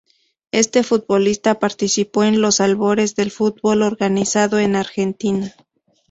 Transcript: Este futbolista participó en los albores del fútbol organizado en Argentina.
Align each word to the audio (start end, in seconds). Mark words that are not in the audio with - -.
Este 0.51 0.81
futbolista 0.81 1.59
participó 1.59 2.23
en 2.23 2.41
los 2.41 2.59
albores 2.59 3.15
del 3.15 3.29
fútbol 3.29 3.83
organizado 3.83 4.57
en 4.57 4.75
Argentina. 4.75 5.53